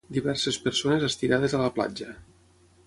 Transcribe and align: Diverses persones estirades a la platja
Diverses 0.17 0.57
persones 0.63 1.05
estirades 1.11 1.57
a 1.57 1.61
la 1.65 1.71
platja 1.77 2.13